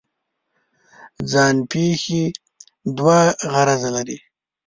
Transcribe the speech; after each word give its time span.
ځان 1.31 1.55
پېښې 1.71 2.23
دوه 2.97 3.19
غرضه 3.53 3.89
لري. 3.95 4.17